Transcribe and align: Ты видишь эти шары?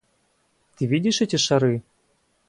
Ты 0.77 0.87
видишь 0.87 1.21
эти 1.21 1.35
шары? 1.35 1.83